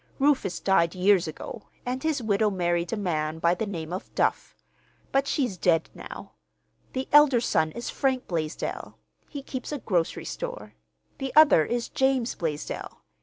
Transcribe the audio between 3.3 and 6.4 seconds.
by the name of Duff. But she's dead now.